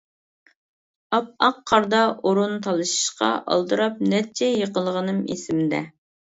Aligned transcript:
ئاپئاق 1.17 1.59
قاردا 1.71 1.99
ئورۇن 2.29 2.55
تالىشىشقا 2.69 3.29
ئالدىراپ 3.51 4.01
نەچچە 4.15 4.51
يىقىلغىنىم 4.55 5.21
ئېسىمدە. 5.37 5.85